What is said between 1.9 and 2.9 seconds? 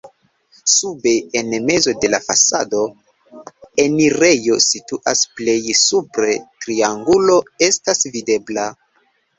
de la fasado